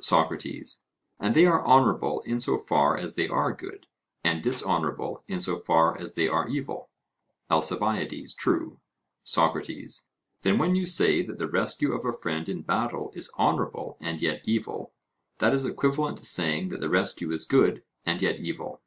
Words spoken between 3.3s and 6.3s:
good, and dishonourable in so far as they